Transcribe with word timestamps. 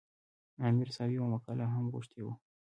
عامر 0.61 0.87
صاحب 0.95 1.11
یوه 1.17 1.27
مقاله 1.33 1.65
هم 1.73 1.85
غوښتې 1.93 2.19
وه. 2.23 2.33